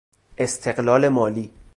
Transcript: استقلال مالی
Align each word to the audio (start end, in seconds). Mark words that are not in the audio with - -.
استقلال 0.37 1.07
مالی 1.09 1.51